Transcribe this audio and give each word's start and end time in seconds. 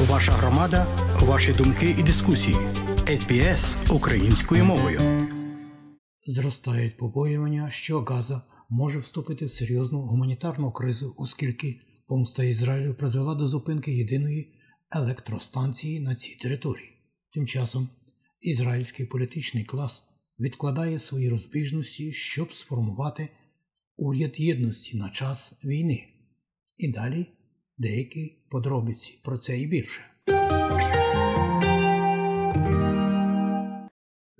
Ваша 0.00 0.32
громада, 0.32 0.86
ваші 1.20 1.52
думки 1.52 1.96
і 1.98 2.02
дискусії. 2.02 2.56
СБС 3.16 3.76
українською 3.90 4.64
мовою. 4.64 5.00
Зростають 6.26 6.96
побоювання, 6.96 7.70
що 7.70 8.00
Газа 8.00 8.42
може 8.68 8.98
вступити 8.98 9.44
в 9.44 9.50
серйозну 9.50 10.00
гуманітарну 10.00 10.72
кризу, 10.72 11.14
оскільки 11.18 11.80
помста 12.06 12.44
Ізраїлю 12.44 12.94
призвела 12.94 13.34
до 13.34 13.46
зупинки 13.46 13.92
єдиної 13.92 14.54
електростанції 14.90 16.00
на 16.00 16.14
цій 16.14 16.34
території. 16.34 16.88
Тим 17.32 17.46
часом 17.46 17.88
ізраїльський 18.40 19.06
політичний 19.06 19.64
клас 19.64 20.08
відкладає 20.40 20.98
свої 20.98 21.28
розбіжності, 21.28 22.12
щоб 22.12 22.52
сформувати 22.52 23.28
уряд 23.96 24.40
єдності 24.40 24.96
на 24.96 25.10
час 25.10 25.64
війни. 25.64 26.04
І 26.78 26.88
далі 26.92 27.26
деякі 27.78 28.35
подробиці 28.56 29.20
про 29.22 29.38
це 29.38 29.58
і 29.58 29.66
більше. 29.66 30.02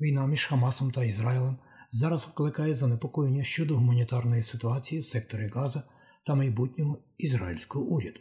Війна 0.00 0.26
між 0.26 0.44
Хамасом 0.44 0.90
та 0.90 1.04
Ізраїлем 1.04 1.56
зараз 1.90 2.26
викликає 2.26 2.74
занепокоєння 2.74 3.44
щодо 3.44 3.76
гуманітарної 3.76 4.42
ситуації 4.42 5.00
в 5.00 5.06
секторі 5.06 5.50
Газа 5.54 5.82
та 6.26 6.34
майбутнього 6.34 6.98
ізраїльського 7.18 7.84
уряду. 7.84 8.20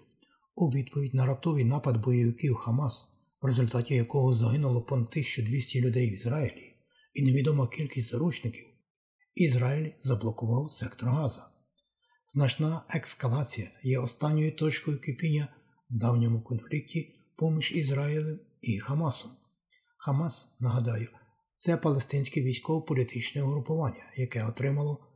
У 0.55 0.69
відповідь 0.69 1.13
на 1.13 1.25
раптовий 1.25 1.65
напад 1.65 2.03
бойовиків 2.03 2.55
Хамас, 2.55 3.23
в 3.41 3.45
результаті 3.45 3.95
якого 3.95 4.33
загинуло 4.33 4.81
понад 4.81 5.07
1200 5.09 5.81
людей 5.81 6.09
в 6.09 6.13
Ізраїлі, 6.13 6.75
і 7.13 7.23
невідома 7.23 7.67
кількість 7.67 8.11
заручників, 8.11 8.65
Ізраїль 9.35 9.91
заблокував 10.01 10.71
сектор 10.71 11.09
Газа. 11.09 11.47
Значна 12.27 12.81
ескалація 12.95 13.71
є 13.83 13.99
останньою 13.99 14.51
точкою 14.55 15.01
кипіння 15.01 15.47
давньому 15.89 16.41
конфлікті 16.41 17.15
поміж 17.35 17.71
Ізраїлем 17.71 18.39
і 18.61 18.79
Хамасом. 18.79 19.31
Хамас, 19.97 20.55
нагадаю, 20.59 21.07
це 21.57 21.77
палестинське 21.77 22.41
військово-політичне 22.41 23.43
угрупування, 23.43 24.11
яке 24.15 24.45
отримало 24.45 25.07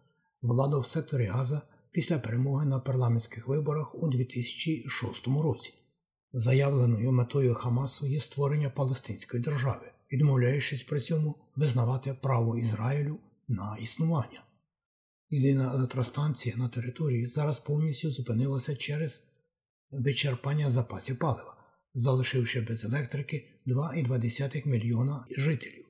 владу 0.42 0.80
в 0.80 0.86
секторі 0.86 1.25
Газа 1.25 1.62
після 1.92 2.20
перемоги 2.20 2.66
на 2.66 2.80
парламентських 2.80 3.47
виборах 3.47 3.95
у 3.95 4.08
2006 4.08 5.28
році. 5.28 5.73
Заявленою 6.34 7.12
метою 7.12 7.53
Хамасу 7.53 8.08
є 8.08 8.20
створення 8.20 8.70
Палестинської 8.70 9.44
держави, 9.44 9.92
відмовляючись 10.12 10.84
при 10.84 11.02
цьому 11.02 11.36
визнавати 11.56 12.14
право 12.22 12.58
Ізраїлю 12.58 13.20
на 13.47 13.78
існування. 13.81 14.44
Єдина 15.30 15.73
електростанція 15.73 16.56
на 16.58 16.67
території 16.67 17.28
зараз 17.28 17.59
повністю 17.59 18.12
зупинилася 18.12 18.75
через 18.75 19.28
вичерпання 19.92 20.72
запасів 20.72 21.20
палива, 21.20 21.58
залишивши 21.94 22.62
без 22.62 22.86
електрики 22.86 23.62
2,2 23.68 24.68
мільйона 24.68 25.26
жителів. 25.38 25.86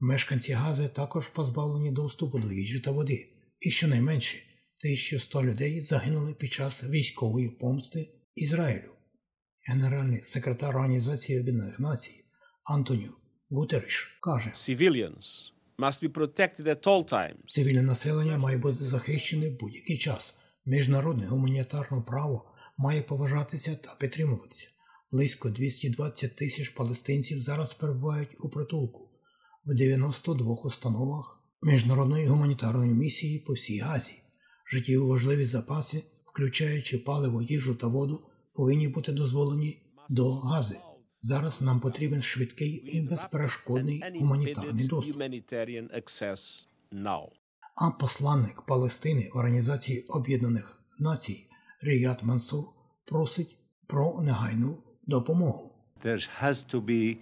Мешканці 0.00 0.52
Гази 0.52 0.88
також 0.88 1.28
позбавлені 1.28 1.92
доступу 1.92 2.38
до 2.38 2.52
їжі 2.52 2.80
та 2.80 2.90
води, 2.90 3.28
і 3.60 3.70
щонайменше 3.70 4.36
1100 4.36 5.44
людей 5.44 5.80
загинули 5.80 6.34
під 6.34 6.52
час 6.52 6.84
військової 6.84 7.48
помсти 7.48 8.08
Ізраїлю. 8.34 8.90
Генеральний 9.68 10.22
секретар 10.22 10.76
Організації 10.76 11.40
Об'єднаних 11.40 11.80
Націй 11.80 12.24
Антоніо 12.64 13.12
Гутериш 13.50 14.18
каже: 14.22 14.50
Civilians 14.54 15.52
must 15.78 16.02
be 16.02 16.08
protected 16.08 16.66
at 16.66 16.86
all 16.86 17.12
times. 17.12 17.46
Цивільне 17.46 17.82
населення 17.82 18.38
має 18.38 18.58
бути 18.58 18.84
захищене 18.84 19.50
в 19.50 19.58
будь-який 19.58 19.98
час. 19.98 20.38
Міжнародне 20.66 21.26
гуманітарне 21.26 22.02
право 22.06 22.53
має 22.76 23.02
поважатися 23.02 23.74
та 23.74 23.94
підтримуватися. 23.94 24.68
Близько 25.12 25.50
220 25.50 26.36
тисяч 26.36 26.68
палестинців 26.68 27.40
зараз 27.40 27.74
перебувають 27.74 28.36
у 28.40 28.48
притулку 28.48 29.10
в 29.64 29.74
92 29.74 30.54
установах 30.54 31.40
міжнародної 31.62 32.26
гуманітарної 32.26 32.94
місії 32.94 33.38
по 33.38 33.52
всій 33.52 33.78
Газі. 33.78 34.12
Життєво 34.70 35.06
важливі 35.06 35.44
запаси, 35.44 36.02
включаючи 36.32 36.98
паливо, 36.98 37.42
їжу 37.42 37.74
та 37.74 37.86
воду, 37.86 38.26
повинні 38.54 38.88
бути 38.88 39.12
дозволені 39.12 39.82
до 40.10 40.32
Гази. 40.32 40.76
Зараз 41.20 41.62
нам 41.62 41.80
потрібен 41.80 42.22
швидкий 42.22 42.70
і 42.70 43.08
безперешкодний 43.08 44.02
гуманітарний 44.20 44.86
доступ. 44.86 45.16
А 47.74 47.90
посланник 47.90 48.62
Палестини 48.66 49.30
Організації 49.34 50.00
Об'єднаних 50.00 50.82
Націй 50.98 51.48
Ріят 51.84 52.22
Мансур 52.22 52.64
просить 53.04 53.58
про 53.86 54.20
негайну 54.22 54.78
допомогу. 55.06 55.70
There 56.04 56.28
has 56.42 56.74
to 56.74 56.80
be 56.80 57.16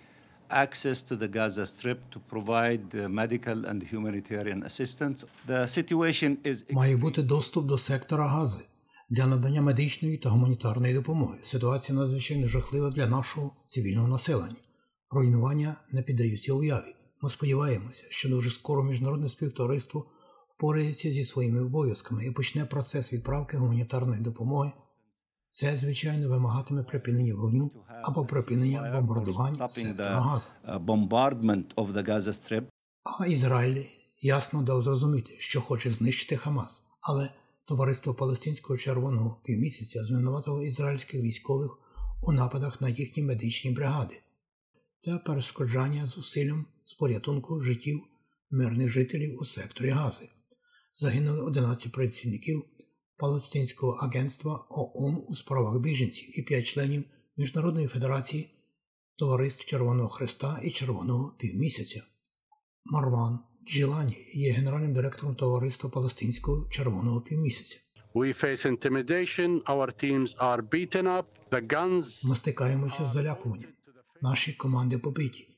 access 0.51 1.03
to 1.09 1.17
the 1.17 1.29
Gaza 1.29 1.67
Strip 1.67 1.99
to 2.11 2.21
provide 2.31 2.95
medical 3.09 3.67
and 3.67 3.83
humanitarian 3.93 4.63
assistance. 4.63 5.27
The 5.49 5.67
situation 5.67 6.37
is 6.45 6.73
Має 6.73 6.97
бути 6.97 7.23
доступ 7.23 7.67
до 7.67 7.79
сектора 7.79 8.29
Гази 8.29 8.61
для 9.11 9.27
надання 9.27 9.63
медичної 9.63 10.19
та 10.19 10.29
гуманітарної 10.29 10.95
допомоги. 10.95 11.39
Ситуація 11.43 11.99
надзвичайно 11.99 12.49
жахлива 12.49 12.91
для 12.91 13.07
нашого 13.07 13.57
цивільного 13.67 14.09
населення. 14.09 14.57
Руйнування 15.11 15.77
не 15.93 16.03
піддаються 16.03 16.53
уяві. 16.53 16.95
Ми 17.23 17.31
сподіваємося, 17.31 18.05
що 18.11 18.29
дуже 18.29 18.51
скоро 18.51 18.83
міжнародне 18.83 19.29
співтовариство 19.29 20.07
впорається 20.63 21.11
зі 21.11 21.25
своїми 21.25 21.61
обов'язками 21.61 22.27
і 22.27 22.31
почне 22.31 22.65
процес 22.65 23.13
відправки 23.13 23.57
гуманітарної 23.57 24.21
допомоги. 24.21 24.73
Це, 25.51 25.77
звичайно, 25.77 26.29
вимагатиме 26.29 26.83
припинення 26.83 27.35
вогню 27.35 27.71
або 28.03 28.27
припинення 28.27 28.91
бомбардувань 29.01 29.57
сектора 29.71 30.41
Gaza 32.03 32.33
Strip. 32.33 32.65
А 33.21 33.27
Ізраїль 33.27 33.85
ясно 34.21 34.63
дав 34.63 34.83
зрозуміти, 34.83 35.33
що 35.39 35.61
хоче 35.61 35.91
знищити 35.91 36.37
Хамас, 36.37 36.83
але 37.01 37.31
товариство 37.65 38.15
Палестинського 38.15 38.79
червоного 38.79 39.41
півмісяця 39.45 40.05
звинуватило 40.05 40.63
ізраїльських 40.63 41.21
військових 41.21 41.79
у 42.23 42.33
нападах 42.33 42.81
на 42.81 42.89
їхні 42.89 43.23
медичні 43.23 43.71
бригади 43.71 44.23
та 45.05 45.19
перешкоджання 45.19 46.07
зусиллям 46.07 46.67
з 46.85 46.95
порятунку 46.95 47.61
життів 47.61 48.01
мирних 48.51 48.89
жителів 48.89 49.41
у 49.41 49.45
секторі 49.45 49.91
Гази. 49.91 50.29
Загинули 50.95 51.41
11 51.41 51.93
працівників 51.93 52.65
Палестинського 53.17 53.93
агентства 53.93 54.67
ООН 54.71 55.25
у 55.29 55.35
справах 55.35 55.81
біженців 55.81 56.39
і 56.39 56.43
5 56.43 56.67
членів 56.67 57.05
Міжнародної 57.37 57.87
федерації 57.87 58.51
Товариств 59.17 59.65
Червоного 59.65 60.09
Христа 60.09 60.61
і 60.65 60.71
Червоного 60.71 61.37
півмісяця. 61.39 62.03
Марван 62.85 63.39
Джилані 63.67 64.17
є 64.35 64.53
генеральним 64.53 64.93
директором 64.93 65.35
Товариства 65.35 65.91
Палестинського 65.91 66.69
Червоного 66.71 67.21
півмісяця. 67.21 67.79
We 68.15 68.45
face 68.45 68.67
intimidation. 68.67 69.63
Our 69.63 69.89
teams 70.05 70.37
are 70.37 70.63
beaten 70.63 71.07
up. 71.07 71.25
The 71.51 71.67
guns. 71.67 72.29
Ми 72.29 72.37
стикаємося 72.37 73.07
з 73.07 73.13
залякуванням. 73.13 73.71
Наші 74.23 74.53
команди 74.53 74.99
побиті. 74.99 75.52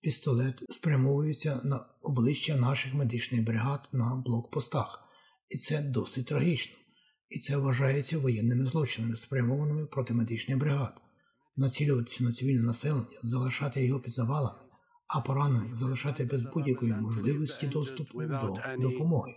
Пістолет 0.00 0.62
спрямовується 0.70 1.60
на 1.64 1.86
обличчя 2.02 2.56
наших 2.56 2.94
медичних 2.94 3.44
бригад 3.44 3.88
на 3.92 4.16
блокпостах. 4.16 5.04
І 5.48 5.58
це 5.58 5.82
досить 5.82 6.26
трагічно. 6.26 6.76
І 7.28 7.38
це 7.38 7.56
вважається 7.56 8.18
воєнними 8.18 8.64
злочинами, 8.64 9.16
спрямованими 9.16 9.86
проти 9.86 10.14
медичних 10.14 10.58
бригад. 10.58 11.00
Націлюватися 11.56 12.24
на 12.24 12.32
цивільне 12.32 12.62
населення, 12.62 13.06
залишати 13.22 13.86
його 13.86 14.00
під 14.00 14.14
завалами, 14.14 14.58
а 15.06 15.20
поранених 15.20 15.74
залишати 15.74 16.24
без 16.24 16.44
будь-якої 16.44 16.92
можливості 16.92 17.66
доступу 17.66 18.22
до 18.22 18.58
допомоги. 18.78 19.34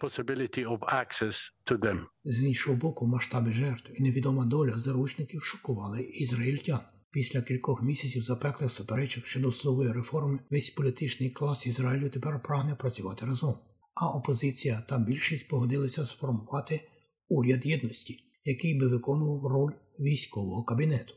З 2.26 2.44
іншого 2.44 2.78
боку, 2.78 3.08
масштаби 3.08 3.54
жертв 3.54 3.92
і 3.96 4.04
невідома 4.04 4.46
доля 4.46 4.80
заручників 4.80 5.44
шокували 5.44 6.02
ізраїльтян. 6.02 6.80
Після 7.12 7.42
кількох 7.42 7.84
місяців 7.84 8.22
запеклих 8.22 8.72
суперечок 8.72 9.26
щодо 9.26 9.52
судової 9.52 9.92
реформи 9.92 10.40
весь 10.50 10.70
політичний 10.70 11.30
клас 11.30 11.66
Ізраїлю 11.68 12.10
тепер 12.10 12.42
прагне 12.44 12.76
працювати 12.76 13.26
разом. 13.26 13.56
А 13.94 14.10
опозиція 14.10 14.84
та 14.90 14.98
більшість 14.98 15.48
погодилися 15.48 16.06
сформувати 16.06 16.82
уряд 17.30 17.66
єдності, 17.66 18.20
який 18.46 18.80
би 18.80 18.88
виконував 18.88 19.46
роль 19.46 19.74
військового 20.00 20.64
кабінету. 20.64 21.14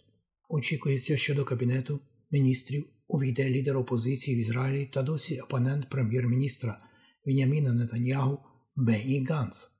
Очікується, 0.48 1.16
що 1.16 1.34
до 1.34 1.44
кабінету 1.44 2.00
міністрів 2.30 2.84
увійде 3.08 3.50
лідер 3.50 3.76
опозиції 3.76 4.36
в 4.36 4.40
Ізраїлі 4.40 4.86
та 4.86 5.02
досі 5.02 5.40
опонент 5.40 5.88
прем'єр-міністра 5.90 6.78
Віняміна 7.26 7.72
Нетаньягу 7.72 8.38
Бенні 8.76 9.24
Ганс. 9.24 9.76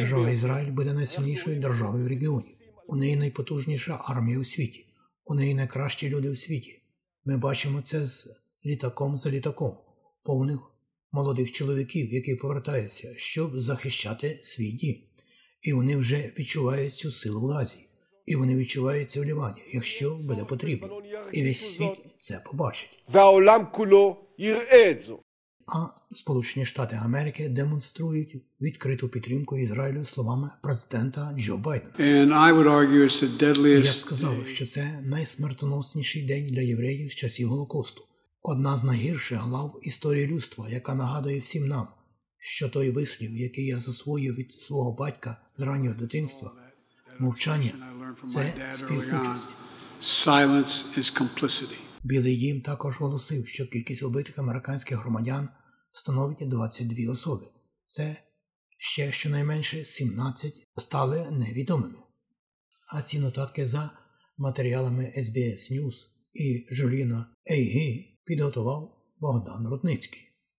Держава 0.00 0.30
Ізраїль 0.30 0.70
буде 0.70 0.92
найсильнішою 0.92 1.60
державою 1.60 2.04
в 2.04 2.08
регіоні. 2.08 2.54
У 2.86 2.96
неї 2.96 3.16
найпотужніша 3.16 4.00
армія 4.04 4.38
у 4.38 4.44
світі, 4.44 4.86
у 5.24 5.34
неї 5.34 5.54
найкращі 5.54 6.08
люди 6.08 6.30
у 6.30 6.36
світі. 6.36 6.82
Ми 7.24 7.36
бачимо 7.36 7.82
це 7.82 8.06
з 8.06 8.40
літаком 8.66 9.16
за 9.16 9.30
літаком, 9.30 9.76
повних 10.22 10.60
молодих 11.12 11.52
чоловіків, 11.52 12.12
які 12.14 12.34
повертаються, 12.34 13.14
щоб 13.16 13.60
захищати 13.60 14.40
свій 14.42 14.72
дім. 14.72 14.96
І 15.62 15.72
вони 15.72 15.96
вже 15.96 16.32
відчувають 16.38 16.94
цю 16.94 17.12
силу 17.12 17.40
в 17.40 17.50
Азії, 17.50 17.88
і 18.26 18.36
вони 18.36 18.56
відчувають 18.56 19.10
це 19.10 19.20
в 19.20 19.24
Лівані, 19.24 19.62
якщо 19.72 20.14
буде 20.14 20.44
потрібно. 20.44 21.02
І 21.32 21.42
весь 21.44 21.74
світ 21.74 22.00
це 22.18 22.42
побачить 22.46 23.04
а 25.72 25.86
Сполучені 26.10 26.66
Штати 26.66 27.00
Америки 27.02 27.48
демонструють 27.48 28.36
відкриту 28.60 29.08
підтримку 29.08 29.58
Ізраїлю 29.58 30.04
словами 30.04 30.50
президента 30.62 31.34
Джо 31.38 31.56
Байдена. 31.56 31.92
And 31.98 32.28
I 32.28 32.54
deadliest... 33.38 33.84
Я 33.84 33.92
б 33.92 33.94
сказав, 33.94 34.46
що 34.46 34.66
це 34.66 35.00
найсмертоносніший 35.04 36.22
день 36.22 36.46
для 36.46 36.60
євреїв 36.60 37.10
з 37.10 37.14
часів 37.14 37.48
Голокосту. 37.48 38.04
Одна 38.42 38.76
з 38.76 38.84
найгірших 38.84 39.38
глав 39.38 39.80
історії 39.82 40.26
людства, 40.26 40.68
яка 40.68 40.94
нагадує 40.94 41.38
всім 41.38 41.68
нам, 41.68 41.88
що 42.38 42.68
той 42.68 42.90
вислів, 42.90 43.36
який 43.36 43.66
я 43.66 43.78
засвоїв 43.80 44.34
від 44.34 44.52
свого 44.52 44.92
батька 44.92 45.36
з 45.56 45.62
раннього 45.62 45.94
дитинства, 45.94 46.52
мовчання 47.18 47.72
це 48.26 48.68
співучасть. 48.72 49.48
Silence 50.02 50.98
is 50.98 51.20
complicity. 51.20 51.76
Білий 52.02 52.36
дім 52.36 52.60
також 52.60 53.00
оголосив, 53.00 53.46
що 53.46 53.66
кількість 53.66 54.02
убитих 54.02 54.38
американських 54.38 54.98
громадян 54.98 55.48
становить 55.92 56.48
22 56.48 57.12
особи. 57.12 57.46
Це 57.86 58.16
ще 58.78 59.12
щонайменше 59.12 59.84
17 59.84 60.54
стали 60.76 61.30
невідомими. 61.30 61.98
А 62.88 63.02
ці 63.02 63.18
нотатки 63.18 63.68
за 63.68 63.90
матеріалами 64.38 65.12
SBS 65.16 65.72
News 65.72 65.94
і 66.34 66.66
Жуліна 66.70 67.36
Ейгі 67.50 68.20
підготував 68.24 68.96
Богдан 69.20 69.68
Рудницький. 69.68 70.29